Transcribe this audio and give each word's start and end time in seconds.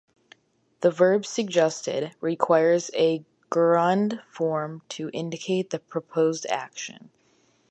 The 0.79 0.89
verb 0.89 1.27
"suggested" 1.27 2.15
requires 2.21 2.89
a 2.95 3.23
gerund 3.53 4.19
form 4.31 4.81
to 4.89 5.11
indicate 5.13 5.69
the 5.69 5.77
proposed 5.77 6.47
action. 6.47 7.11